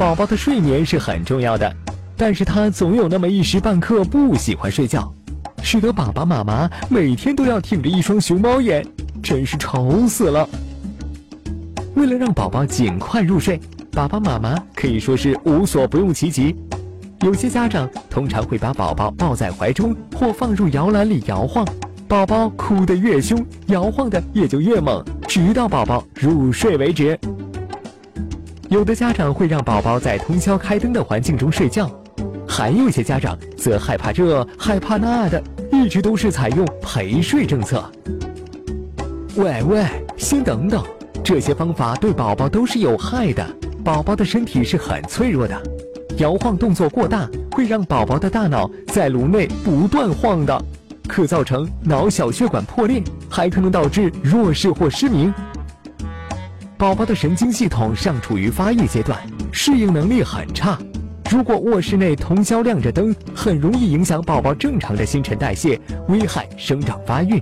[0.00, 1.70] 宝宝的睡眠是很重要的，
[2.16, 5.12] 但是他总有那么一时半刻不喜欢睡觉，
[5.62, 8.82] 使得爸爸妈妈每天都要挺着一双熊猫眼，
[9.22, 10.48] 真是愁死了。
[11.96, 13.60] 为了让宝宝尽快入睡，
[13.92, 16.56] 爸爸妈妈可以说是无所不用其极。
[17.20, 21.62] 有些家长通常会把宝宝抱在怀中或放入摇篮里摇晃，
[22.08, 27.20] 宝宝哭得越凶，摇晃的也就越猛，直到宝宝入睡为止。
[28.70, 31.90] 有的家长会让宝宝在通宵开灯的环境中睡觉，
[32.46, 37.84] 还有一些家长则害怕这害怕那的，一直都是采用陪睡政策。
[39.34, 39.84] 喂喂，
[40.16, 40.84] 先等等，
[41.24, 43.44] 这些方法对宝宝都是有害的，
[43.82, 45.60] 宝宝的身体是很脆弱的，
[46.18, 50.64] 摇晃动作过大会让宝宝的大脑在颅内不断晃的，
[51.08, 55.34] 可造成脑小血管破裂，还可能导致弱视或失明。
[56.80, 59.20] 宝宝的神经系统尚处于发育阶段，
[59.52, 60.78] 适应能力很差。
[61.30, 67.38] 如果卧室内通宵亮着灯，很容易影响宝宝正常的新陈代谢，危害生长发育。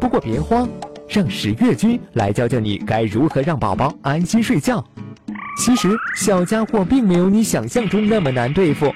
[0.00, 0.66] 不过别慌，
[1.10, 4.82] 让十月君来教教你该如何让宝宝安心睡觉。
[5.58, 8.90] 其实小家伙并没有你想象中那么难对付。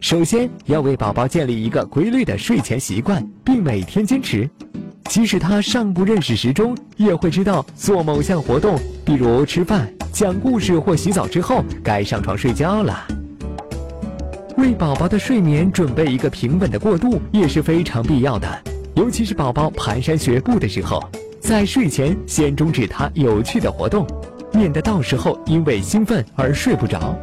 [0.00, 4.50] 首先要为宝宝建立一个规律的睡前习惯，并每天坚持。
[5.08, 13.06] 即使他尚不认识时钟，也会知道做某项活动，比如吃饭、讲故事或洗澡之后该上床睡觉了。
[14.56, 18.48] 为宝宝的睡眠准备一个平稳的过渡也是非常必要的，
[18.94, 21.02] 尤其是宝宝蹒跚学步的时候，
[21.40, 24.06] 在睡前先终止他有趣的活动，
[24.52, 27.16] 免得到时候因为兴奋而睡不着。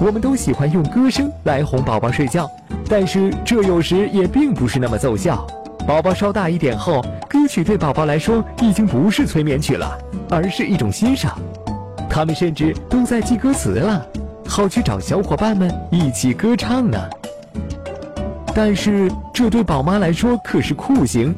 [0.00, 2.50] 我们都喜欢用歌声来哄宝宝睡觉，
[2.88, 5.46] 但是这有时也并不是那么奏效。
[5.86, 9.98] 宝宝稍大一点后，歌曲对宝宝来说已经不是催眠曲了，
[10.30, 11.36] 而是一种欣赏。
[12.08, 14.06] 他们甚至都在记歌词了，
[14.46, 16.98] 好去找小伙伴们一起歌唱呢。
[18.54, 21.34] 但是这对宝妈来说可是酷刑。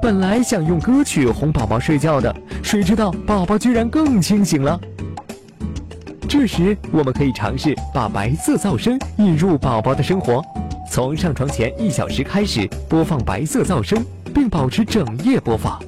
[0.00, 2.32] 本来想用歌曲哄宝宝睡觉的，
[2.62, 4.78] 谁知道宝宝居然更清醒了。
[6.28, 10.40] 这时我们可以尝试把白色噪声引入宝宝的生活。
[10.90, 14.04] 从上床前一小时开始播放白色噪声，
[14.34, 15.80] 并保持整夜播放。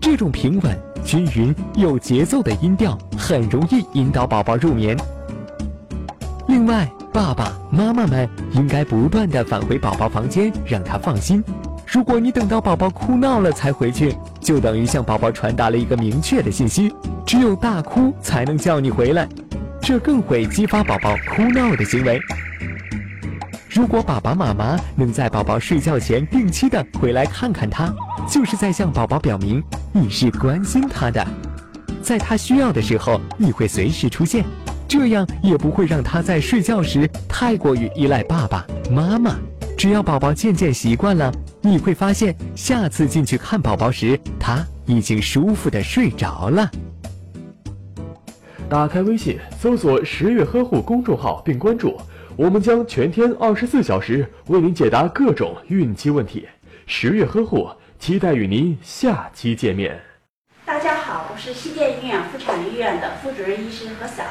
[0.00, 4.96] 这种平稳、均匀、有节奏的音调很容易引导宝宝入眠。
[6.48, 11.44] 另外，爸爸妈妈们应该不断地返回宝宝房间，让他放心。
[11.86, 16.92] 如果你等到宝宝哭闹了才回去，就等于向宝宝传达了一个明确的信息：
[17.26, 19.28] 只有大哭才能叫你回来，
[19.80, 22.18] 这更会激发宝宝哭闹的行为。
[23.68, 27.94] 如果爸爸妈妈能在宝宝睡觉前定期的回来看看他，
[28.26, 29.62] 就是在向宝宝表明
[29.92, 31.24] 你是关心他的，
[32.00, 34.42] 在他需要的时候你会随时出现，
[34.88, 39.36] 这样也不会让他在睡觉时太过于依赖爸爸妈妈。
[39.76, 41.30] 只要宝宝渐渐习惯了，
[41.60, 46.68] 你会发现下次进去看宝宝时，他已经舒服的睡着了。
[48.68, 51.96] 打开微信，搜索“十月呵护”公众号并关注。
[52.38, 56.46] 我们将全天二十四小时为您解答各种孕期问题，
[56.86, 57.68] 十月呵护，
[57.98, 60.00] 期待与您下期见面。
[60.64, 64.22] 大家好，我是西电医院妇产医院的副主任医师何晓，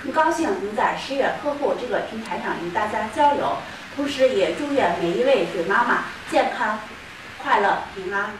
[0.00, 3.56] 很高兴能在十月呵护这个平台上与大家交流，
[3.96, 6.78] 同时也祝愿每一位准妈妈健康、
[7.42, 8.30] 快乐、平安。